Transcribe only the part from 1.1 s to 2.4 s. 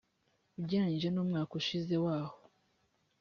n umwaka ushize wa aho